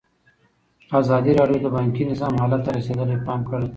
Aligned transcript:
ازادي 0.99 1.31
راډیو 1.39 1.63
د 1.63 1.67
بانکي 1.75 2.03
نظام 2.11 2.33
حالت 2.41 2.61
ته 2.65 2.69
رسېدلي 2.77 3.17
پام 3.27 3.39
کړی. 3.49 3.67